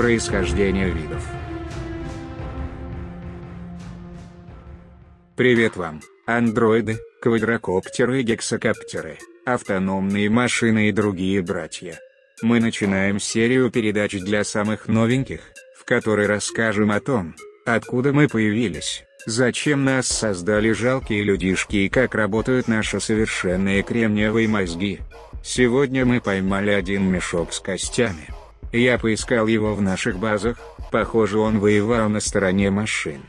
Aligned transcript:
происхождения 0.00 0.88
видов. 0.88 1.22
Привет 5.36 5.76
вам, 5.76 6.00
андроиды, 6.24 6.96
квадрокоптеры 7.20 8.20
и 8.20 8.22
гексакоптеры, 8.22 9.18
автономные 9.44 10.30
машины 10.30 10.88
и 10.88 10.92
другие 10.92 11.42
братья. 11.42 12.00
Мы 12.40 12.60
начинаем 12.60 13.20
серию 13.20 13.70
передач 13.70 14.12
для 14.12 14.42
самых 14.42 14.88
новеньких, 14.88 15.42
в 15.78 15.84
которой 15.84 16.26
расскажем 16.26 16.92
о 16.92 17.00
том, 17.00 17.34
откуда 17.66 18.14
мы 18.14 18.26
появились, 18.26 19.04
зачем 19.26 19.84
нас 19.84 20.06
создали 20.06 20.72
жалкие 20.72 21.22
людишки 21.24 21.76
и 21.76 21.90
как 21.90 22.14
работают 22.14 22.68
наши 22.68 23.00
совершенные 23.00 23.82
кремниевые 23.82 24.48
мозги. 24.48 25.00
Сегодня 25.44 26.06
мы 26.06 26.22
поймали 26.22 26.70
один 26.70 27.04
мешок 27.04 27.52
с 27.52 27.60
костями. 27.60 28.39
Я 28.72 28.98
поискал 28.98 29.48
его 29.48 29.74
в 29.74 29.82
наших 29.82 30.20
базах, 30.20 30.56
похоже 30.92 31.40
он 31.40 31.58
воевал 31.58 32.08
на 32.08 32.20
стороне 32.20 32.70
машин. 32.70 33.20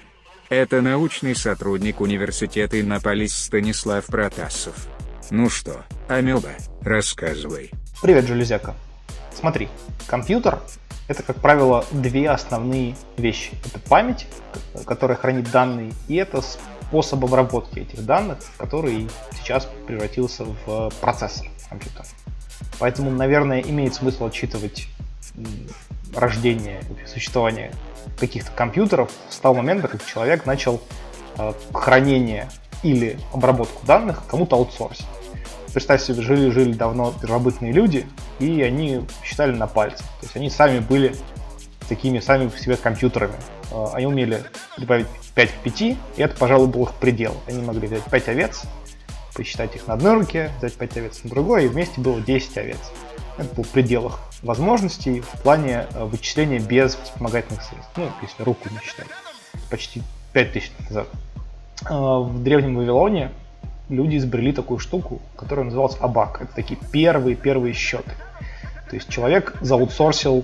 Это 0.50 0.82
научный 0.82 1.36
сотрудник 1.36 2.00
университета 2.00 2.80
Иннополис 2.80 3.36
Станислав 3.36 4.06
Протасов. 4.06 4.76
Ну 5.32 5.50
что, 5.50 5.84
Амеба, 6.08 6.52
рассказывай. 6.82 7.72
Привет, 8.04 8.28
Железяка. 8.28 8.76
Смотри, 9.34 9.68
компьютер— 10.06 10.60
это, 11.08 11.24
как 11.24 11.38
правило, 11.38 11.86
две 11.90 12.30
основные 12.30 12.96
вещи. 13.18 13.54
Это 13.66 13.80
память, 13.80 14.28
которая 14.86 15.18
хранит 15.18 15.50
данные, 15.50 15.92
и 16.08 16.18
это 16.18 16.44
способ 16.44 17.24
обработки 17.24 17.80
этих 17.80 18.06
данных, 18.06 18.38
который 18.58 19.10
сейчас 19.40 19.68
превратился 19.88 20.46
в 20.46 20.92
процессор 21.02 21.48
компьютера. 21.68 22.06
Поэтому, 22.78 23.10
наверное, 23.10 23.62
имеет 23.62 23.96
смысл 23.96 24.26
отчитывать 24.26 24.88
рождение, 26.16 26.82
существование 27.08 27.72
каких-то 28.20 28.52
компьютеров 28.52 29.12
с 29.30 29.38
того 29.38 29.56
момента, 29.56 29.88
как 29.88 30.06
человек 30.06 30.46
начал 30.46 30.82
э, 31.38 31.54
хранение 31.74 32.50
или 32.84 33.20
обработку 33.34 33.86
данных 33.86 34.24
кому-то 34.28 34.56
аутсорсить. 34.56 35.06
Представь 35.74 36.04
себе, 36.04 36.22
жили-жили 36.22 36.74
давно 36.74 37.14
первобытные 37.22 37.72
люди, 37.72 38.06
и 38.40 38.62
они 38.62 39.06
считали 39.24 39.52
на 39.52 39.68
пальцах. 39.68 40.06
То 40.20 40.24
есть 40.24 40.36
они 40.36 40.50
сами 40.50 40.80
были 40.80 41.16
такими 41.88 42.20
сами 42.20 42.50
в 42.50 42.60
себе 42.60 42.76
компьютерами. 42.76 43.36
Э, 43.72 43.88
они 43.94 44.08
умели 44.08 44.44
прибавить 44.76 45.08
5 45.36 45.50
к 45.50 45.56
5, 45.64 45.82
и 45.82 45.98
это, 46.18 46.36
пожалуй, 46.38 46.68
был 46.68 46.84
их 46.84 46.94
предел. 46.96 47.36
Они 47.48 47.62
могли 47.62 47.88
взять 47.88 48.04
5 48.04 48.28
овец, 48.30 48.64
посчитать 49.34 49.76
их 49.76 49.88
на 49.88 49.94
одной 49.94 50.16
руке, 50.16 50.52
взять 50.58 50.74
5 50.74 50.98
овец 50.98 51.24
на 51.24 51.30
другой, 51.30 51.66
и 51.66 51.68
вместе 51.68 52.02
было 52.02 52.20
10 52.20 52.58
овец. 52.58 52.80
Это 53.38 53.56
был 53.56 53.64
в 53.64 53.70
пределах 53.70 54.20
возможностей 54.42 55.22
в 55.22 55.42
плане 55.42 55.88
э, 55.94 56.04
вычисления 56.06 56.60
без 56.60 56.96
вспомогательных 56.96 57.62
средств. 57.62 57.92
Ну, 57.96 58.10
если 58.22 58.44
руку 58.44 58.70
не 58.70 58.80
считать. 58.80 59.08
Почти 59.70 60.02
5000 60.34 60.72
лет 60.80 60.90
назад. 60.90 61.08
Э, 61.90 61.94
в 61.94 62.44
Древнем 62.44 62.76
Вавилоне 62.76 63.32
люди 63.90 64.18
изобрели 64.18 64.52
такую 64.52 64.80
штуку, 64.80 65.22
которая 65.36 65.66
называлась 65.66 65.98
абак. 66.00 66.42
Это 66.42 66.54
такие 66.56 66.80
первые-первые 66.92 67.74
счеты. 67.74 68.12
То 68.90 68.96
есть 68.96 69.10
человек 69.10 69.56
заутсорсил 69.62 70.44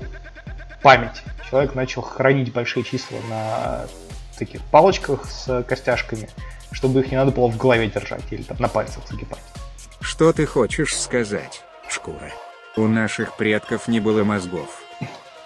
память. 0.81 1.23
Человек 1.49 1.75
начал 1.75 2.01
хранить 2.01 2.53
большие 2.53 2.83
числа 2.83 3.17
на 3.29 3.85
таких 4.37 4.61
палочках 4.63 5.25
с 5.25 5.63
костяшками, 5.63 6.29
чтобы 6.71 6.99
их 6.99 7.11
не 7.11 7.17
надо 7.17 7.31
было 7.31 7.47
в 7.47 7.57
голове 7.57 7.87
держать 7.89 8.23
или 8.29 8.43
там 8.43 8.57
на 8.59 8.67
пальцах 8.67 9.07
загибать. 9.09 9.41
Что 10.01 10.31
ты 10.31 10.45
хочешь 10.45 10.95
сказать, 10.95 11.61
шкура? 11.89 12.31
У 12.77 12.87
наших 12.87 13.35
предков 13.35 13.87
не 13.87 13.99
было 13.99 14.23
мозгов. 14.23 14.83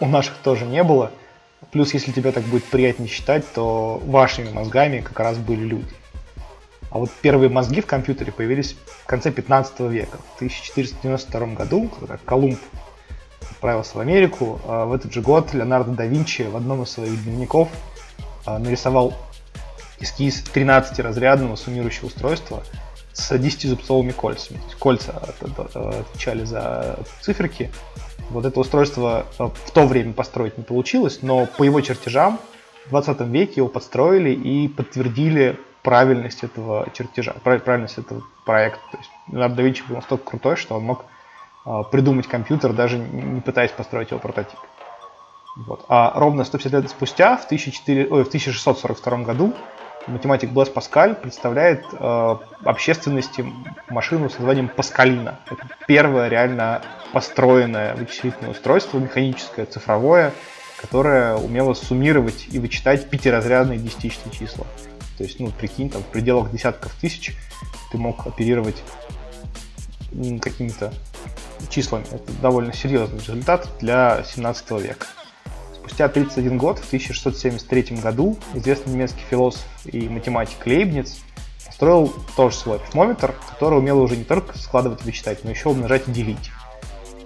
У 0.02 0.06
наших 0.06 0.36
тоже 0.44 0.66
не 0.66 0.84
было. 0.84 1.14
Плюс, 1.72 1.94
если 1.94 2.12
тебе 2.12 2.34
так 2.34 2.44
будет 2.44 2.66
приятнее 2.66 3.08
считать, 3.08 3.50
то 3.53 4.02
вашими 4.03 4.50
мозгами 4.50 5.00
как 5.00 5.18
раз 5.18 5.38
были 5.38 5.62
люди. 5.62 5.88
А 6.90 6.97
вот 6.97 7.09
первые 7.22 7.50
мозги 7.50 7.80
в 7.80 7.86
компьютере 7.86 8.34
появились 8.34 8.75
в 9.03 9.06
конце 9.06 9.31
15 9.31 9.80
века. 9.92 10.18
В 10.34 10.36
1492 10.36 11.47
году, 11.56 11.90
когда 11.97 12.18
Колумб 12.18 12.59
отправился 13.50 13.98
в 13.98 14.02
Америку, 14.02 14.59
а 14.66 14.84
в 14.84 14.92
этот 14.92 15.13
же 15.13 15.22
год 15.22 15.53
Леонардо 15.53 15.92
да 15.92 16.06
Винчи 16.06 16.42
в 16.42 16.58
одном 16.58 16.84
из 16.84 16.90
своих 16.90 17.24
дневников 17.24 17.69
а, 18.46 18.59
нарисовал 18.59 19.13
эскиз 20.02 20.44
13-разрядного 20.53 21.56
суммирующего 21.56 22.08
устройства– 22.08 22.62
с 23.14 23.32
10-зубцовыми 23.32 24.12
кольцами. 24.14 24.60
Кольца 24.80 25.22
отвечали 25.42 26.44
за 26.44 27.00
циферки. 27.22 27.72
Вот 28.30 28.46
это 28.46 28.60
устройство 28.60 29.26
э, 29.38 29.44
в 29.44 29.72
то 29.72 29.86
время 29.86 30.14
построить 30.14 30.58
не 30.58 30.64
получилось, 30.64 31.20
но 31.22 31.46
по 31.46 31.64
его 31.64 31.82
чертежам 31.82 32.40
в 32.86 32.90
20 32.90 33.22
веке 33.22 33.54
его 33.58 33.68
подстроили 33.68 34.32
и 34.32 34.68
подтвердили 34.68 35.60
правильность 35.84 36.44
этого 36.44 36.88
чертежа, 36.94 37.34
правильность 37.44 37.98
этого 37.98 38.24
проекта. 38.46 38.82
То 38.92 38.98
есть 38.98 39.10
Леонардо 39.28 39.62
Винчи 39.64 39.84
был 39.88 39.96
настолько 39.96 40.24
крутой, 40.24 40.56
что 40.56 40.76
он 40.76 40.84
мог 40.84 41.06
э, 41.66 41.82
придумать 41.92 42.28
компьютер, 42.28 42.74
даже 42.74 42.98
не 42.98 43.42
пытаясь 43.42 43.72
построить 43.72 44.12
его 44.12 44.20
прототип. 44.20 44.60
Вот. 45.56 45.84
А 45.90 46.14
ровно 46.16 46.46
150 46.46 46.84
лет 46.84 46.90
спустя, 46.92 47.36
в, 47.36 47.46
1400, 47.46 48.14
ой, 48.14 48.24
в 48.24 48.28
1642 48.28 49.18
году, 49.18 49.54
математик 50.07 50.51
Блэс 50.51 50.69
Паскаль 50.69 51.16
представляет 51.16 51.85
э, 51.94 52.35
общественности 52.63 53.45
машину 53.89 54.29
с 54.29 54.38
названием 54.38 54.67
Паскалина. 54.67 55.39
Это 55.45 55.67
первое 55.88 56.28
реально 56.28 56.81
построенное 57.13 57.95
вычислительное 57.95 58.51
устройство, 58.51 58.97
механическое, 59.00 59.66
цифровое, 59.66 60.34
которое 60.79 61.35
умело 61.35 61.73
суммировать 61.73 62.47
и 62.51 62.59
вычитать 62.59 63.09
пятиразрядные 63.09 63.78
десятичные 63.78 64.31
числа. 64.31 64.66
То 65.17 65.23
есть, 65.23 65.39
ну, 65.39 65.51
прикинь, 65.51 65.89
там 65.89 66.01
в 66.01 66.07
пределах 66.07 66.51
десятков 66.51 66.94
тысяч 67.00 67.35
ты 67.91 67.97
мог 67.97 68.25
оперировать 68.25 68.81
какими-то 70.41 70.94
числами. 71.69 72.06
Это 72.12 72.31
довольно 72.41 72.73
серьезный 72.73 73.19
результат 73.19 73.69
для 73.79 74.23
17 74.23 74.72
века. 74.72 75.06
Спустя 75.91 76.07
31 76.07 76.57
год, 76.57 76.79
в 76.79 76.88
1673 76.88 77.97
году, 77.97 78.38
известный 78.53 78.94
немецкий 78.94 79.24
философ 79.29 79.66
и 79.84 80.07
математик 80.07 80.66
Лейбниц 80.66 81.19
построил 81.66 82.13
тоже 82.38 82.56
свой 82.56 82.78
арифмометр, 82.78 83.35
который 83.50 83.79
умел 83.79 84.00
уже 84.00 84.16
не 84.16 84.24
только 84.24 84.57
складывать 84.57 85.01
и 85.01 85.03
вычитать, 85.03 85.44
но 85.44 85.50
еще 85.50 85.68
умножать 85.68 86.07
и 86.07 86.12
делить. 86.12 86.50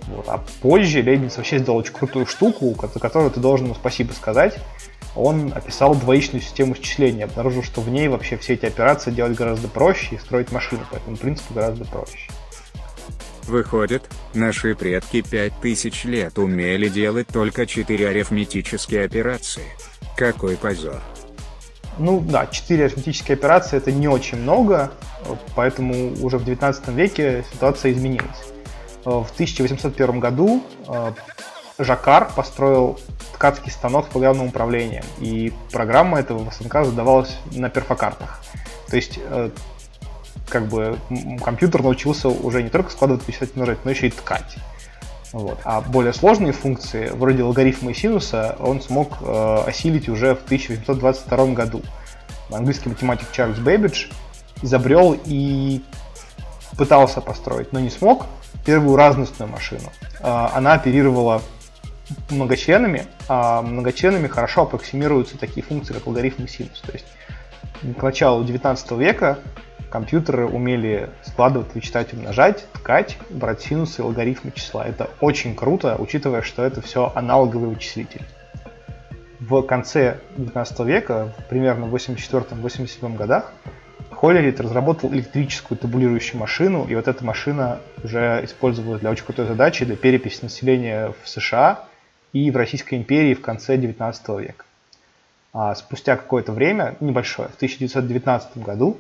Вот. 0.08 0.26
А 0.28 0.44
позже 0.64 1.04
Лейбниц 1.04 1.38
вообще 1.38 1.60
сделал 1.60 1.78
очень 1.78 1.94
крутую 1.94 2.26
штуку, 2.26 2.76
за 2.92 3.00
которую 3.00 3.30
ты 3.30 3.40
должен 3.40 3.68
ему 3.68 3.76
спасибо 3.76 4.14
сказать. 4.14 4.58
Он 5.16 5.54
описал 5.54 5.94
двоичную 5.94 6.42
систему 6.42 6.74
счисления, 6.74 7.26
обнаружил, 7.26 7.62
что 7.62 7.82
в 7.82 7.90
ней 7.90 8.08
вообще 8.08 8.36
все 8.36 8.56
эти 8.56 8.66
операции 8.66 9.12
делать 9.12 9.38
гораздо 9.38 9.68
проще 9.68 10.16
и 10.16 10.18
строить 10.18 10.52
машину 10.52 10.82
по 10.90 10.96
этому 10.96 11.18
принципу 11.18 11.54
гораздо 11.54 11.86
проще. 11.86 12.32
Выходит, 13.48 14.04
наши 14.34 14.74
предки 14.76 15.22
5000 15.22 16.06
лет 16.06 16.40
умели 16.40 16.90
делать 16.90 17.28
только 17.28 17.68
4 17.68 18.10
арифметические 18.10 19.06
операции. 19.06 19.66
Какой 20.18 20.58
позор. 20.58 21.02
Ну 22.00 22.20
да, 22.20 22.48
4 22.48 22.86
арифметические 22.86 23.36
операции 23.36 23.78
это 23.78 23.92
не 23.92 24.08
очень 24.08 24.40
много, 24.40 24.92
поэтому 25.56 26.14
уже 26.22 26.38
в 26.38 26.46
19 26.46 26.88
веке 26.90 27.46
ситуация 27.54 27.92
изменилась. 27.92 28.52
В 29.04 29.30
1801 29.34 30.20
году 30.20 30.64
э, 30.88 31.12
Жакар 31.78 32.32
построил 32.36 33.00
ткацкий 33.34 33.72
станок 33.72 34.08
с 34.08 34.10
программным 34.10 34.48
управлением, 34.48 35.04
и 35.20 35.54
программа 35.72 36.20
этого 36.20 36.50
станка 36.50 36.84
задавалась 36.84 37.38
на 37.52 37.70
перфокартах. 37.70 38.42
То 38.90 38.96
есть 38.96 39.20
э, 39.22 39.52
как 40.48 40.68
бы 40.68 40.98
компьютер 41.44 41.84
научился 41.84 42.30
уже 42.30 42.64
не 42.64 42.70
только 42.70 42.92
складывать, 42.92 43.24
писать, 43.24 43.56
множить, 43.56 43.80
но 43.84 43.92
еще 43.92 44.08
и 44.08 44.12
ткать. 44.12 44.58
Вот. 45.32 45.60
А 45.66 45.82
более 45.82 46.14
сложные 46.14 46.54
функции, 46.54 47.10
вроде 47.10 47.44
логарифма 47.44 47.92
и 47.92 47.94
синуса, 47.94 48.56
он 48.60 48.82
смог 48.82 49.18
э, 49.22 49.64
осилить 49.68 50.08
уже 50.08 50.36
в 50.36 50.46
1822 50.46 51.48
году. 51.48 51.82
Английский 52.52 52.90
математик 52.90 53.32
Чарльз 53.32 53.60
Бэббидж 53.60 54.08
изобрел 54.62 55.18
и 55.26 55.82
пытался 56.78 57.20
построить, 57.20 57.74
но 57.74 57.80
не 57.80 57.90
смог, 57.90 58.28
первую 58.66 58.96
разностную 58.96 59.52
машину. 59.52 59.92
Э, 60.22 60.48
она 60.54 60.74
оперировала 60.74 61.42
многочленами, 62.30 63.08
а 63.28 63.62
многочленами 63.62 64.28
хорошо 64.28 64.62
аппроксимируются 64.62 65.38
такие 65.38 65.66
функции, 65.66 65.94
как 65.94 66.08
логарифм 66.08 66.44
и 66.44 66.48
синус. 66.48 66.80
То 66.82 66.94
есть 66.94 67.06
к 67.98 68.02
началу 68.02 68.44
19 68.44 68.92
века 68.92 69.40
компьютеры 69.96 70.46
умели 70.46 71.10
складывать, 71.24 71.74
вычитать, 71.74 72.12
умножать, 72.14 72.66
ткать, 72.74 73.18
брать 73.30 73.62
синусы 73.62 74.02
и 74.02 74.04
логарифмы 74.04 74.52
числа. 74.54 74.86
Это 74.86 75.10
очень 75.22 75.56
круто, 75.56 75.96
учитывая, 75.98 76.42
что 76.42 76.66
это 76.66 76.82
все 76.82 77.14
аналоговые 77.16 77.70
вычислители. 77.70 78.26
В 79.40 79.62
конце 79.62 80.20
19 80.36 80.80
века, 80.82 81.34
примерно 81.50 81.86
в 81.86 81.96
84-87 81.96 83.16
годах, 83.16 83.54
Холлерит 84.12 84.60
разработал 84.60 85.14
электрическую 85.14 85.78
табулирующую 85.78 86.42
машину, 86.42 86.86
и 86.90 86.96
вот 86.96 87.08
эта 87.08 87.24
машина 87.24 87.80
уже 88.04 88.42
использовалась 88.44 89.00
для 89.00 89.12
очень 89.12 89.24
крутой 89.24 89.46
задачи, 89.46 89.86
для 89.86 89.96
переписи 89.96 90.40
населения 90.44 91.14
в 91.24 91.30
США 91.30 91.86
и 92.34 92.52
в 92.52 92.58
Российской 92.58 92.96
империи 92.96 93.34
в 93.34 93.40
конце 93.40 93.78
19 93.78 94.28
века. 94.42 94.66
А 95.54 95.74
спустя 95.74 96.18
какое-то 96.18 96.52
время, 96.52 96.98
небольшое, 97.00 97.48
в 97.48 97.56
1919 97.56 98.58
году, 98.58 98.98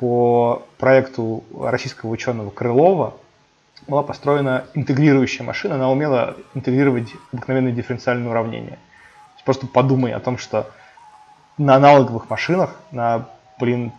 по 0.00 0.62
проекту 0.78 1.44
российского 1.54 2.08
ученого 2.08 2.48
Крылова 2.48 3.14
была 3.86 4.02
построена 4.02 4.64
интегрирующая 4.72 5.44
машина, 5.44 5.74
она 5.74 5.90
умела 5.90 6.36
интегрировать 6.54 7.12
обыкновенные 7.32 7.74
дифференциальные 7.74 8.30
уравнения. 8.30 8.78
Просто 9.44 9.66
подумай 9.66 10.12
о 10.12 10.20
том, 10.20 10.38
что 10.38 10.70
на 11.58 11.74
аналоговых 11.74 12.30
машинах, 12.30 12.76
на, 12.92 13.28
блин, 13.58 13.92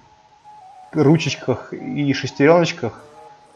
ручечках 0.92 1.72
и 1.72 2.12
шестереночках 2.14 3.04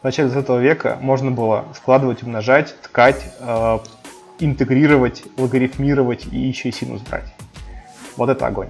в 0.00 0.04
начале 0.04 0.28
20 0.28 0.48
века 0.60 0.98
можно 1.00 1.32
было 1.32 1.64
складывать, 1.74 2.22
умножать, 2.22 2.80
ткать, 2.80 3.24
э, 3.40 3.78
интегрировать, 4.38 5.24
логарифмировать 5.36 6.26
и 6.30 6.38
еще 6.38 6.68
и 6.68 6.72
синус 6.72 7.02
брать. 7.02 7.32
Вот 8.16 8.28
это 8.28 8.46
огонь. 8.46 8.68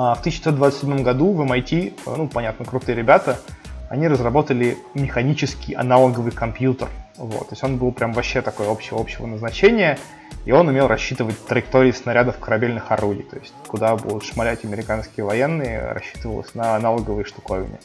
А 0.00 0.14
в 0.14 0.20
1927 0.20 1.02
году 1.02 1.32
в 1.32 1.42
MIT, 1.42 1.92
ну, 2.06 2.28
понятно, 2.28 2.64
крутые 2.64 2.94
ребята, 2.94 3.40
они 3.90 4.06
разработали 4.06 4.78
механический 4.94 5.74
аналоговый 5.74 6.30
компьютер. 6.30 6.88
Вот. 7.16 7.48
То 7.48 7.54
есть 7.54 7.64
он 7.64 7.78
был 7.78 7.90
прям 7.90 8.12
вообще 8.12 8.40
такой 8.40 8.70
общего-общего 8.70 9.26
назначения, 9.26 9.98
и 10.44 10.52
он 10.52 10.68
умел 10.68 10.86
рассчитывать 10.86 11.44
траектории 11.44 11.90
снарядов 11.90 12.38
корабельных 12.38 12.92
орудий. 12.92 13.24
То 13.24 13.38
есть 13.38 13.52
куда 13.66 13.96
будут 13.96 14.22
шмалять 14.22 14.64
американские 14.64 15.26
военные, 15.26 15.90
рассчитывалось 15.90 16.54
на 16.54 16.76
аналоговые 16.76 17.24
штуковины. 17.24 17.80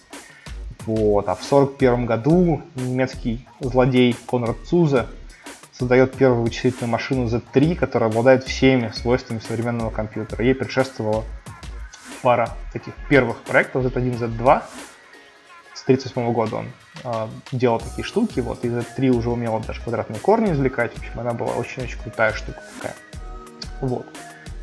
Вот. 0.85 1.27
А 1.27 1.33
в 1.33 1.43
1941 1.43 2.05
году 2.05 2.61
немецкий 2.75 3.47
злодей 3.59 4.15
Конрад 4.29 4.57
Цузе 4.69 5.07
создает 5.71 6.13
первую 6.13 6.43
вычислительную 6.43 6.91
машину 6.91 7.25
Z3, 7.25 7.73
которая 7.73 8.11
обладает 8.11 8.43
всеми 8.43 8.89
свойствами 8.89 9.39
современного 9.39 9.89
компьютера. 9.89 10.43
Ей 10.43 10.53
предшествовала 10.53 11.23
пара 12.23 12.49
таких 12.71 12.95
первых 13.09 13.37
проектов 13.43 13.85
Z1, 13.85 14.17
Z2. 14.17 14.63
С 15.75 15.83
1938 15.83 16.33
года 16.33 16.55
он 16.55 16.67
э, 17.03 17.27
делал 17.51 17.79
такие 17.79 18.03
штуки, 18.03 18.39
вот, 18.39 18.63
и 18.63 18.69
Z3 18.69 19.09
уже 19.09 19.29
умела 19.29 19.59
даже 19.59 19.81
квадратные 19.81 20.19
корни 20.19 20.53
извлекать. 20.53 20.93
В 20.93 20.97
общем, 20.97 21.19
она 21.19 21.33
была 21.33 21.51
очень-очень 21.53 21.99
крутая 21.99 22.33
штука 22.33 22.61
такая. 22.75 22.95
Вот. 23.81 24.07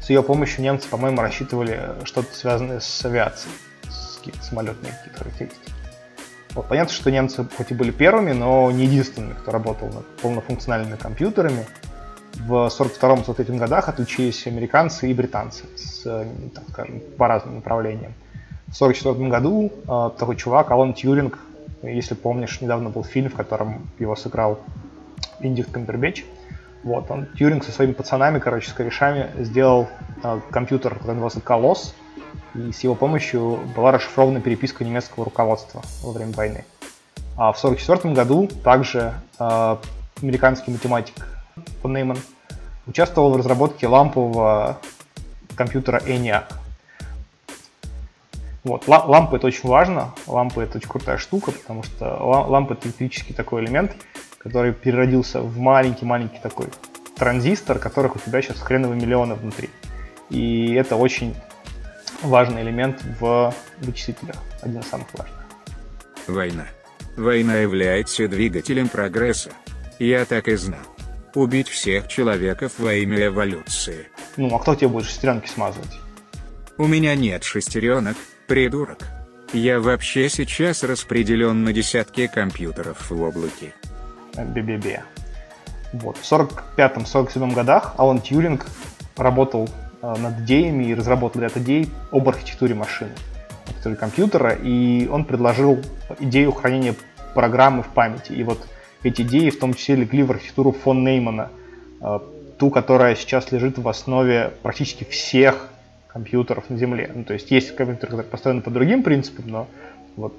С 0.00 0.08
ее 0.08 0.22
помощью 0.22 0.62
немцы, 0.62 0.88
по-моему, 0.88 1.20
рассчитывали 1.20 1.94
что-то 2.04 2.34
связанное 2.34 2.80
с 2.80 3.04
авиацией, 3.04 3.54
с 3.88 4.16
какие-то 4.16 4.42
самолетные 4.42 4.92
какие-то 4.92 5.18
характеристики. 5.18 5.72
Вот, 6.54 6.66
понятно, 6.68 6.92
что 6.92 7.10
немцы 7.10 7.46
хоть 7.56 7.70
и 7.70 7.74
были 7.74 7.90
первыми, 7.90 8.32
но 8.32 8.70
не 8.70 8.84
единственными, 8.86 9.34
кто 9.34 9.52
работал 9.52 9.88
над 9.88 10.06
полнофункциональными 10.16 10.96
компьютерами. 10.96 11.66
В 12.34 12.52
1942-1943 12.68 13.58
годах 13.58 13.88
отличились 13.88 14.46
американцы 14.46 15.10
и 15.10 15.14
британцы, 15.14 15.64
с, 15.76 16.02
так 16.54 16.64
скажем, 16.70 17.00
по 17.16 17.28
разным 17.28 17.56
направлениям. 17.56 18.12
В 18.68 18.80
1944 18.80 19.28
году 19.28 19.72
э, 19.86 20.18
такой 20.18 20.36
чувак, 20.36 20.70
Алан 20.70 20.94
Тьюринг, 20.94 21.38
если 21.82 22.14
помнишь, 22.14 22.60
недавно 22.60 22.88
был 22.88 23.02
фильм, 23.02 23.30
в 23.30 23.34
котором 23.34 23.90
его 23.98 24.14
сыграл 24.14 24.60
Индик 25.40 25.70
Камбербэтч. 25.70 26.24
Вот, 26.84 27.10
он, 27.10 27.26
Тьюринг 27.36 27.64
со 27.64 27.72
своими 27.72 27.92
пацанами, 27.92 28.38
короче, 28.38 28.70
с 28.70 28.72
корешами 28.72 29.30
сделал 29.38 29.88
э, 30.22 30.40
компьютер, 30.50 30.94
который 30.94 31.12
назывался 31.12 31.40
Колосс, 31.40 31.94
и 32.54 32.72
с 32.72 32.80
его 32.80 32.94
помощью 32.94 33.58
была 33.76 33.92
расшифрована 33.92 34.40
переписка 34.40 34.84
немецкого 34.84 35.24
руководства 35.24 35.82
во 36.02 36.12
время 36.12 36.32
войны. 36.32 36.64
А 37.36 37.52
в 37.52 37.58
1944 37.58 38.14
году 38.14 38.48
также 38.62 39.14
э, 39.38 39.76
американский 40.22 40.70
математик 40.70 41.14
фон 41.82 41.92
Нейман 41.94 42.18
участвовал 42.86 43.32
в 43.32 43.36
разработке 43.36 43.86
лампового 43.86 44.80
компьютера 45.54 45.98
ENIAC. 45.98 46.44
Вот, 48.62 48.86
лампы 48.86 49.36
это 49.36 49.46
очень 49.46 49.68
важно, 49.68 50.14
лампы 50.26 50.62
это 50.62 50.78
очень 50.78 50.88
крутая 50.88 51.16
штука, 51.16 51.52
потому 51.52 51.82
что 51.82 52.16
лампа 52.22 52.74
это 52.74 52.88
электрический 52.88 53.32
такой 53.32 53.64
элемент, 53.64 53.92
который 54.38 54.72
переродился 54.74 55.40
в 55.40 55.58
маленький-маленький 55.58 56.38
такой 56.42 56.66
транзистор, 57.16 57.78
которых 57.78 58.16
у 58.16 58.18
тебя 58.18 58.42
сейчас 58.42 58.58
хреновые 58.58 59.00
миллионы 59.00 59.34
внутри. 59.34 59.70
И 60.28 60.74
это 60.74 60.96
очень 60.96 61.34
важный 62.22 62.62
элемент 62.62 63.02
в 63.18 63.54
вычислителях, 63.78 64.36
один 64.62 64.80
из 64.80 64.88
самых 64.88 65.06
важных. 65.14 65.38
Война. 66.26 66.66
Война 67.16 67.56
является 67.56 68.28
двигателем 68.28 68.88
прогресса. 68.88 69.50
Я 69.98 70.24
так 70.24 70.48
и 70.48 70.56
знал. 70.56 70.80
Убить 71.34 71.68
всех 71.68 72.08
человеков 72.08 72.72
во 72.78 72.94
имя 72.94 73.26
эволюции. 73.26 74.08
Ну, 74.36 74.54
а 74.54 74.58
кто 74.58 74.74
тебе 74.74 74.88
будет 74.88 75.06
шестеренки 75.06 75.48
смазывать? 75.48 75.92
У 76.78 76.86
меня 76.86 77.14
нет 77.14 77.44
шестеренок, 77.44 78.16
придурок. 78.46 78.98
Я 79.52 79.80
вообще 79.80 80.28
сейчас 80.28 80.82
распределен 80.82 81.64
на 81.64 81.72
десятки 81.72 82.26
компьютеров 82.26 83.10
в 83.10 83.22
облаке. 83.22 83.74
Бе-бе-бе. 84.36 85.02
Вот. 85.92 86.16
В 86.16 86.32
45-47 86.32 87.52
годах 87.52 87.94
Алан 87.96 88.20
Тьюринг 88.20 88.66
работал 89.16 89.68
Э, 90.02 90.14
над 90.16 90.40
идеями 90.40 90.84
и 90.84 90.94
разработал 90.94 91.42
ряд 91.42 91.56
идей 91.58 91.90
об 92.10 92.26
архитектуре 92.28 92.74
машины, 92.74 93.10
архитектуре 93.64 93.96
компьютера, 93.96 94.52
и 94.54 95.06
он 95.08 95.26
предложил 95.26 95.78
идею 96.20 96.52
хранения 96.52 96.94
программы 97.34 97.82
в 97.82 97.88
памяти. 97.88 98.32
И 98.32 98.42
вот 98.42 98.66
эти 99.02 99.22
идеи 99.22 99.50
в 99.50 99.58
том 99.58 99.74
числе 99.74 99.96
легли 99.96 100.22
в 100.22 100.30
архитектуру 100.30 100.72
фон 100.72 101.04
Неймана, 101.04 101.50
э, 102.00 102.18
ту, 102.58 102.70
которая 102.70 103.14
сейчас 103.14 103.52
лежит 103.52 103.78
в 103.78 103.88
основе 103.88 104.52
практически 104.62 105.04
всех 105.04 105.68
компьютеров 106.08 106.68
на 106.68 106.76
Земле. 106.76 107.10
Ну, 107.14 107.24
то 107.24 107.34
есть 107.34 107.50
есть 107.50 107.74
компьютеры, 107.74 108.10
которые 108.10 108.30
построены 108.30 108.60
по 108.60 108.70
другим 108.70 109.02
принципам, 109.02 109.48
но 109.48 109.68
вот 110.16 110.34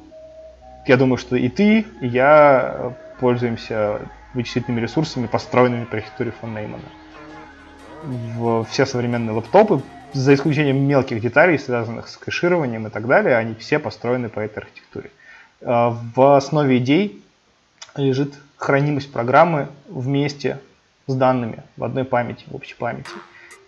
я 0.86 0.98
думаю, 0.98 1.18
что 1.18 1.36
и 1.36 1.50
ты, 1.50 1.86
и 2.02 2.08
я 2.08 2.76
э, 2.76 2.92
пользуемся 3.20 4.02
вычислительными 4.34 4.82
ресурсами, 4.82 5.28
построенными 5.28 5.86
по 5.86 5.98
архитектуре 5.98 6.32
фон 6.32 6.54
Неймана 6.54 6.84
в 8.04 8.66
все 8.66 8.86
современные 8.86 9.34
лэптопы, 9.34 9.82
за 10.14 10.34
исключением 10.34 10.86
мелких 10.86 11.22
деталей, 11.22 11.58
связанных 11.58 12.08
с 12.08 12.18
кэшированием 12.18 12.88
и 12.88 12.90
так 12.90 13.08
далее, 13.08 13.38
они 13.38 13.56
все 13.56 13.80
построены 13.80 14.30
по 14.30 14.40
этой 14.40 14.60
архитектуре. 14.60 15.12
А, 15.62 15.96
в 16.16 16.36
основе 16.36 16.78
идей 16.78 17.24
лежит 17.96 18.34
хранимость 18.58 19.12
программы 19.12 19.70
вместе 19.90 20.60
с 21.08 21.16
данными 21.16 21.64
в 21.78 21.84
одной 21.84 22.04
памяти, 22.04 22.46
в 22.48 22.56
общей 22.56 22.76
памяти. 22.76 23.10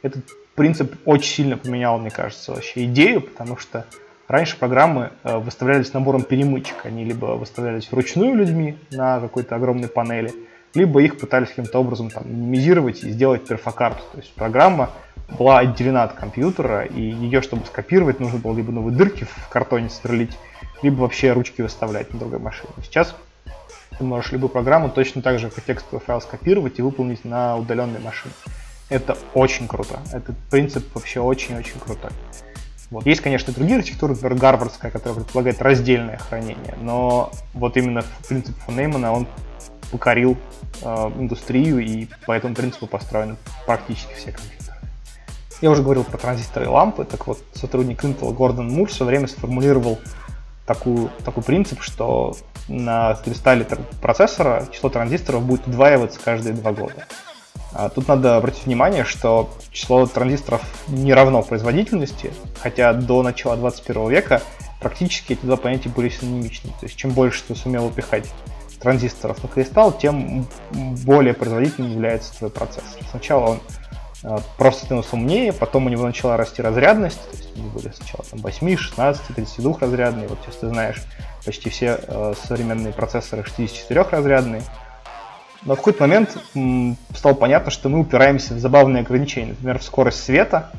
Этот 0.01 0.25
принцип 0.55 0.95
очень 1.05 1.33
сильно 1.33 1.57
поменял, 1.57 1.97
мне 1.97 2.11
кажется, 2.11 2.53
вообще 2.53 2.85
идею, 2.85 3.21
потому 3.21 3.57
что 3.57 3.85
раньше 4.27 4.57
программы 4.57 5.11
э, 5.23 5.37
выставлялись 5.37 5.93
набором 5.93 6.23
перемычек. 6.23 6.85
Они 6.85 7.03
либо 7.03 7.37
выставлялись 7.37 7.91
вручную 7.91 8.35
людьми 8.35 8.77
на 8.91 9.19
какой-то 9.19 9.55
огромной 9.55 9.87
панели, 9.87 10.31
либо 10.73 11.01
их 11.01 11.17
пытались 11.17 11.49
каким-то 11.49 11.79
образом 11.79 12.09
там, 12.09 12.23
минимизировать 12.27 13.03
и 13.03 13.11
сделать 13.11 13.45
перфокарту. 13.45 14.03
То 14.11 14.17
есть 14.19 14.33
программа 14.33 14.91
была 15.37 15.59
отделена 15.59 16.03
от 16.03 16.13
компьютера, 16.13 16.83
и 16.83 17.01
ее, 17.01 17.41
чтобы 17.41 17.65
скопировать, 17.65 18.19
нужно 18.19 18.39
было 18.39 18.55
либо 18.55 18.71
новые 18.71 18.95
дырки 18.95 19.23
в 19.23 19.49
картоне 19.49 19.89
сверлить, 19.89 20.37
либо 20.81 21.01
вообще 21.01 21.31
ручки 21.31 21.61
выставлять 21.61 22.13
на 22.13 22.19
другой 22.19 22.39
машине. 22.39 22.71
Сейчас 22.83 23.15
ты 23.97 24.03
можешь 24.03 24.31
любую 24.31 24.49
программу 24.49 24.89
точно 24.89 25.21
так 25.21 25.39
же, 25.39 25.49
как 25.49 25.63
текстовый 25.63 26.03
файл, 26.05 26.21
скопировать 26.21 26.79
и 26.79 26.81
выполнить 26.81 27.25
на 27.25 27.57
удаленной 27.57 27.99
машине. 27.99 28.33
Это 28.89 29.17
очень 29.33 29.67
круто. 29.67 29.99
Этот 30.11 30.37
принцип 30.49 30.83
вообще 30.93 31.19
очень-очень 31.19 31.79
крутой. 31.79 32.11
Вот. 32.89 33.07
Есть, 33.07 33.21
конечно, 33.21 33.51
другие 33.51 33.79
архитектуры, 33.79 34.13
например, 34.13 34.37
гарвардская, 34.37 34.91
которая 34.91 35.21
предполагает 35.21 35.61
раздельное 35.61 36.17
хранение, 36.17 36.75
но 36.79 37.31
вот 37.53 37.75
именно 37.75 38.03
принцип 38.27 38.55
фон 38.59 39.05
он 39.05 39.27
покорил 39.91 40.37
э, 40.83 41.11
индустрию, 41.17 41.79
и 41.79 42.07
по 42.27 42.33
этому 42.33 42.53
принципу 42.53 42.85
построены 42.85 43.35
практически 43.65 44.13
все 44.13 44.31
компьютеры. 44.31 44.77
Я 45.61 45.71
уже 45.71 45.81
говорил 45.81 46.03
про 46.03 46.17
транзисторы 46.17 46.65
и 46.65 46.67
лампы, 46.67 47.05
так 47.05 47.25
вот 47.25 47.39
сотрудник 47.53 48.03
Intel 48.03 48.33
Гордон 48.33 48.69
Мур 48.69 48.89
в 48.89 48.93
свое 48.93 49.09
время 49.09 49.27
сформулировал 49.27 49.97
такую, 50.65 51.09
такой 51.25 51.43
принцип, 51.43 51.81
что 51.81 52.35
на 52.67 53.15
кристалле 53.15 53.67
процессора 54.01 54.67
число 54.71 54.89
транзисторов 54.89 55.43
будет 55.43 55.67
удваиваться 55.67 56.19
каждые 56.23 56.53
два 56.53 56.71
года. 56.71 57.05
А 57.73 57.89
тут 57.89 58.07
надо 58.07 58.37
обратить 58.37 58.65
внимание, 58.65 59.03
что 59.03 59.49
число 59.71 60.05
транзисторов 60.05 60.61
не 60.87 61.13
равно 61.13 61.41
производительности, 61.41 62.31
хотя 62.61 62.93
до 62.93 63.23
начала 63.23 63.57
21 63.57 64.09
века 64.09 64.41
практически 64.79 65.33
эти 65.33 65.45
два 65.45 65.57
понятия 65.57 65.89
были 65.89 66.09
синонимичны. 66.09 66.69
То 66.79 66.85
есть 66.85 66.95
чем 66.95 67.11
больше 67.11 67.43
ты 67.47 67.55
сумел 67.55 67.87
упихать 67.87 68.29
транзисторов 68.79 69.41
на 69.41 69.49
кристалл, 69.49 69.91
тем 69.91 70.45
более 70.71 71.33
производительным 71.33 71.91
является 71.91 72.37
твой 72.37 72.51
процессор. 72.51 73.01
Сначала 73.09 73.51
он 73.51 73.59
просто 74.57 74.85
становился 74.85 75.15
умнее, 75.15 75.51
потом 75.51 75.85
у 75.85 75.89
него 75.89 76.05
начала 76.05 76.37
расти 76.37 76.61
разрядность, 76.61 77.21
то 77.29 77.37
есть 77.37 77.55
они 77.57 77.69
были 77.69 77.91
сначала 77.93 78.23
там 78.29 78.39
8, 78.39 78.77
16, 78.77 79.35
32 79.35 79.77
разрядные, 79.79 80.27
вот 80.27 80.39
сейчас 80.43 80.55
ты 80.55 80.67
знаешь, 80.69 81.03
почти 81.45 81.69
все 81.69 81.99
э, 82.01 82.33
современные 82.45 82.93
процессоры 82.93 83.43
64 83.43 84.01
разрядные. 84.11 84.61
Но 85.65 85.75
в 85.75 85.77
какой-то 85.77 86.03
момент 86.03 86.37
стало 87.15 87.33
понятно, 87.33 87.71
что 87.71 87.89
мы 87.89 87.99
упираемся 87.99 88.53
в 88.53 88.59
забавные 88.59 89.01
ограничения. 89.01 89.51
Например, 89.51 89.79
в 89.79 89.83
скорость 89.83 90.23
света, 90.23 90.71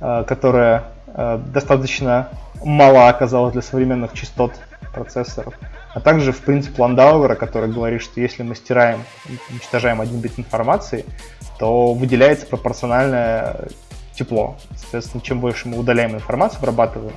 э, 0.00 0.24
которая 0.26 0.84
э, 1.08 1.40
достаточно 1.52 2.28
мала 2.64 3.08
оказалась 3.08 3.52
для 3.52 3.62
современных 3.62 4.12
частот 4.14 4.52
процессоров. 4.94 5.54
А 5.94 6.00
также 6.00 6.32
в 6.32 6.40
принцип 6.40 6.78
Ландауэра, 6.78 7.34
который 7.34 7.70
говорит, 7.70 8.02
что 8.02 8.20
если 8.20 8.42
мы 8.42 8.54
стираем, 8.54 9.02
уничтожаем 9.50 10.00
один 10.00 10.20
бит 10.20 10.38
информации, 10.38 11.04
то 11.58 11.94
выделяется 11.94 12.46
пропорциональное 12.46 13.68
тепло. 14.14 14.56
Соответственно, 14.76 15.22
чем 15.22 15.40
больше 15.40 15.68
мы 15.68 15.78
удаляем 15.78 16.14
информацию, 16.14 16.58
обрабатываем, 16.58 17.14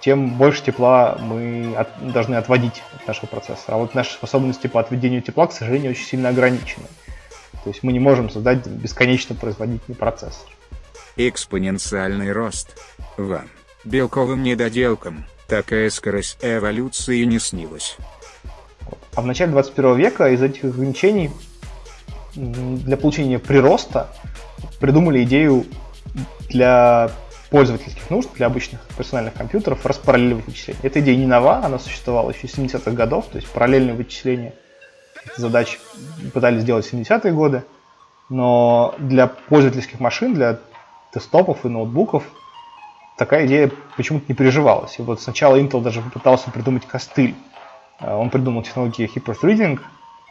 тем 0.00 0.30
больше 0.36 0.64
тепла 0.64 1.16
мы 1.20 1.74
от, 1.76 2.12
должны 2.12 2.34
отводить 2.34 2.82
от 2.94 3.06
нашего 3.06 3.26
процессора. 3.26 3.76
А 3.76 3.78
вот 3.78 3.94
наши 3.94 4.12
способности 4.12 4.66
по 4.66 4.80
отведению 4.80 5.22
тепла, 5.22 5.46
к 5.46 5.52
сожалению, 5.52 5.92
очень 5.92 6.04
сильно 6.04 6.30
ограничены. 6.30 6.86
То 7.62 7.70
есть 7.70 7.84
мы 7.84 7.92
не 7.92 8.00
можем 8.00 8.28
создать 8.28 8.66
бесконечно 8.66 9.36
производительный 9.36 9.94
процессор. 9.94 10.50
Экспоненциальный 11.16 12.32
рост. 12.32 12.76
Вам, 13.16 13.46
белковым 13.84 14.42
недоделкам, 14.42 15.24
такая 15.46 15.88
скорость 15.90 16.38
эволюции 16.42 17.22
не 17.24 17.38
снилась. 17.38 17.96
А 19.14 19.20
в 19.20 19.26
начале 19.26 19.52
21 19.52 19.96
века 19.96 20.28
из 20.30 20.42
этих 20.42 20.64
ограничений 20.64 21.30
для 22.34 22.96
получения 22.96 23.38
прироста 23.38 24.08
придумали 24.80 25.22
идею 25.24 25.66
для 26.48 27.10
пользовательских 27.50 28.08
нужд, 28.08 28.30
для 28.34 28.46
обычных 28.46 28.80
персональных 28.96 29.34
компьютеров 29.34 29.84
распараллеливать 29.84 30.46
вычисления. 30.46 30.80
Эта 30.82 31.00
идея 31.00 31.16
не 31.16 31.26
нова, 31.26 31.64
она 31.64 31.78
существовала 31.78 32.30
еще 32.30 32.48
с 32.48 32.56
70-х 32.56 32.90
годов, 32.92 33.26
то 33.26 33.36
есть 33.36 33.48
параллельные 33.50 33.94
вычисления 33.94 34.54
задач 35.36 35.78
пытались 36.32 36.62
сделать 36.62 36.86
в 36.86 36.92
70-е 36.92 37.32
годы, 37.32 37.64
но 38.30 38.94
для 38.98 39.26
пользовательских 39.26 40.00
машин, 40.00 40.34
для 40.34 40.58
десктопов 41.14 41.64
и 41.66 41.68
ноутбуков 41.68 42.24
такая 43.18 43.46
идея 43.46 43.70
почему-то 43.96 44.24
не 44.28 44.34
переживалась. 44.34 44.98
И 44.98 45.02
вот 45.02 45.20
сначала 45.20 45.56
Intel 45.56 45.82
даже 45.82 46.00
попытался 46.00 46.50
придумать 46.50 46.86
костыль. 46.86 47.34
Э, 48.00 48.14
он 48.14 48.30
придумал 48.30 48.62
технологию 48.62 49.08
hyperthreading, 49.08 49.78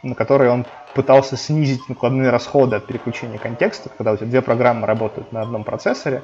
на 0.02 0.14
которой 0.14 0.50
он 0.50 0.66
пытался 0.94 1.36
снизить 1.36 1.88
накладные 1.88 2.30
расходы 2.30 2.76
от 2.76 2.86
переключения 2.86 3.38
контекста, 3.38 3.88
когда 3.88 4.12
у 4.12 4.16
тебя 4.16 4.26
две 4.26 4.42
программы 4.42 4.86
работают 4.86 5.32
на 5.32 5.42
одном 5.42 5.64
процессоре, 5.64 6.22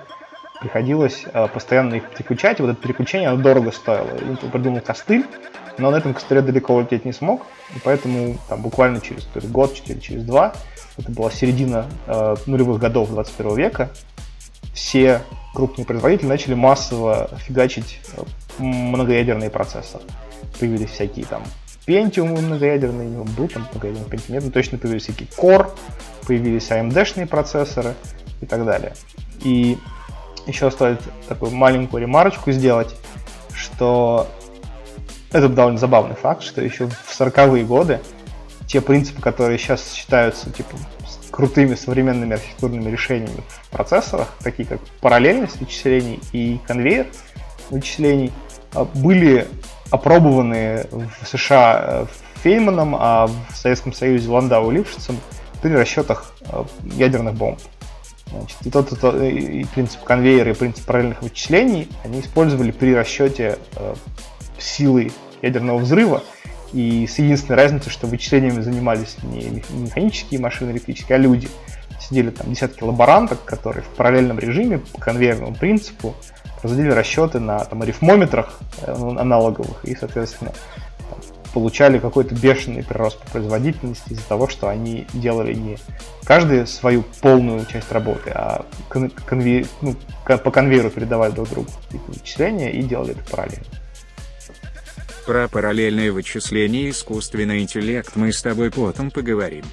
приходилось 0.60 1.24
э, 1.32 1.46
постоянно 1.48 1.94
их 1.94 2.10
переключать, 2.10 2.58
и 2.58 2.62
вот 2.62 2.72
это 2.72 2.80
переключение 2.80 3.28
оно 3.28 3.40
дорого 3.40 3.70
стоило. 3.70 4.08
Intel 4.08 4.50
придумал 4.50 4.80
костыль, 4.80 5.24
но 5.78 5.90
на 5.90 5.96
этом 5.96 6.14
костыле 6.14 6.42
далеко 6.42 6.74
улететь 6.74 7.04
не 7.04 7.12
смог, 7.12 7.46
и 7.74 7.78
поэтому 7.78 8.36
там, 8.48 8.62
буквально 8.62 9.00
через 9.00 9.24
то 9.24 9.38
есть, 9.38 9.50
год, 9.50 9.74
через, 9.74 10.02
через 10.02 10.24
два, 10.24 10.52
это 10.96 11.12
была 11.12 11.30
середина 11.30 11.86
э, 12.06 12.34
нулевых 12.46 12.80
годов 12.80 13.10
21 13.10 13.56
века, 13.56 13.90
все 14.74 15.22
крупные 15.54 15.86
производители 15.86 16.26
начали 16.26 16.54
массово 16.54 17.30
фигачить 17.38 18.00
э, 18.16 18.22
многоядерные 18.58 19.50
процессоры. 19.50 20.04
Появились 20.58 20.90
всякие 20.90 21.24
там 21.24 21.42
Pentium 21.88 22.38
многоядерный, 22.38 23.06
ну, 23.06 23.24
был 23.24 23.48
там 23.48 23.66
многоядерный 23.72 24.06
Pentium, 24.06 24.32
нет, 24.32 24.44
но 24.44 24.50
точно 24.50 24.76
появились 24.76 25.04
всякие 25.04 25.26
Core, 25.28 25.70
появились 26.26 26.70
AMD-шные 26.70 27.26
процессоры 27.26 27.94
и 28.42 28.46
так 28.46 28.66
далее. 28.66 28.94
И 29.42 29.78
еще 30.46 30.70
стоит 30.70 31.00
такую 31.28 31.52
маленькую 31.52 32.02
ремарочку 32.02 32.52
сделать, 32.52 32.94
что 33.54 34.28
это 35.32 35.48
довольно 35.48 35.78
забавный 35.78 36.14
факт, 36.14 36.42
что 36.42 36.60
еще 36.60 36.88
в 36.88 37.20
40-е 37.20 37.64
годы 37.64 38.00
те 38.66 38.82
принципы, 38.82 39.22
которые 39.22 39.58
сейчас 39.58 39.92
считаются 39.92 40.50
типа 40.50 40.76
крутыми 41.30 41.74
современными 41.74 42.34
архитектурными 42.34 42.90
решениями 42.90 43.42
в 43.62 43.70
процессорах, 43.70 44.28
такие 44.42 44.68
как 44.68 44.80
параллельность 45.00 45.60
вычислений 45.60 46.20
и 46.32 46.58
конвейер 46.66 47.06
вычислений, 47.70 48.32
а, 48.74 48.84
были 48.84 49.46
опробованы 49.90 50.86
в 50.90 51.26
США 51.26 51.80
э, 51.82 52.06
Фейманом, 52.42 52.96
а 52.98 53.26
в 53.26 53.56
Советском 53.56 53.92
Союзе 53.92 54.28
Ландау 54.28 54.70
Лившицем 54.70 55.18
при 55.62 55.72
расчетах 55.72 56.34
э, 56.40 56.64
ядерных 56.94 57.34
бомб. 57.34 57.58
Значит, 58.30 58.58
и 58.64 58.70
тот, 58.70 58.92
и, 58.92 58.96
тот, 58.96 59.22
и 59.22 59.66
принцип 59.74 60.02
конвейера, 60.04 60.50
и 60.50 60.54
принцип 60.54 60.84
параллельных 60.84 61.22
вычислений 61.22 61.88
они 62.04 62.20
использовали 62.20 62.70
при 62.70 62.94
расчете 62.94 63.58
э, 63.76 63.94
силы 64.58 65.10
ядерного 65.40 65.78
взрыва, 65.78 66.22
и 66.72 67.06
с 67.06 67.18
единственной 67.18 67.56
разницей, 67.56 67.90
что 67.90 68.06
вычислениями 68.06 68.60
занимались 68.60 69.16
не 69.22 69.62
механические 69.70 70.40
машины 70.40 70.72
электрические, 70.72 71.16
а 71.16 71.18
люди. 71.18 71.48
Сидели 72.00 72.30
там 72.30 72.52
десятки 72.52 72.82
лаборанток, 72.84 73.44
которые 73.44 73.82
в 73.82 73.88
параллельном 73.88 74.38
режиме 74.38 74.78
по 74.78 75.00
конвейерному 75.00 75.54
принципу 75.54 76.14
производили 76.60 76.90
расчеты 76.90 77.40
на 77.40 77.64
там, 77.64 77.82
арифмометрах 77.82 78.58
э, 78.82 78.92
аналоговых 78.92 79.84
и, 79.84 79.94
соответственно, 79.94 80.52
получали 81.52 81.98
какой-то 81.98 82.34
бешеный 82.34 82.84
прирост 82.84 83.18
по 83.18 83.30
производительности 83.32 84.12
из-за 84.12 84.26
того, 84.28 84.48
что 84.48 84.68
они 84.68 85.06
делали 85.12 85.54
не 85.54 85.78
каждую 86.24 86.66
свою 86.66 87.04
полную 87.20 87.64
часть 87.66 87.90
работы, 87.90 88.30
а 88.34 88.64
конве... 88.88 89.66
ну, 89.80 89.96
по 90.24 90.50
конвейеру 90.50 90.90
передавали 90.90 91.32
друг 91.32 91.48
другу 91.48 91.70
вычисления 92.08 92.70
и 92.72 92.82
делали 92.82 93.12
это 93.12 93.30
параллельно. 93.30 93.64
Про 95.26 95.48
параллельное 95.48 96.10
вычисление 96.12 96.84
и 96.84 96.90
искусственный 96.90 97.60
интеллект 97.60 98.12
мы 98.14 98.32
с 98.32 98.40
тобой 98.40 98.70
потом 98.70 99.10
поговорим. 99.10 99.64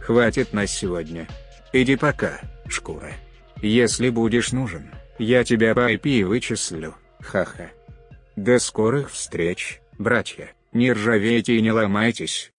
Хватит 0.00 0.52
на 0.52 0.66
сегодня. 0.66 1.26
Иди 1.72 1.96
пока, 1.96 2.40
шкура. 2.68 3.12
Если 3.60 4.08
будешь 4.08 4.52
нужен, 4.52 4.90
я 5.18 5.44
тебя 5.44 5.74
по 5.74 5.92
IP 5.92 6.24
вычислю, 6.24 6.94
ха-ха. 7.20 7.70
До 8.36 8.58
скорых 8.58 9.10
встреч, 9.10 9.80
братья, 9.98 10.52
не 10.72 10.92
ржавейте 10.92 11.56
и 11.56 11.62
не 11.62 11.70
ломайтесь. 11.70 12.52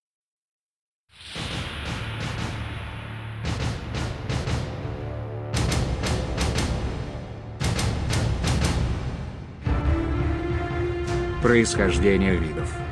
Происхождение 11.42 12.38
видов 12.38 12.83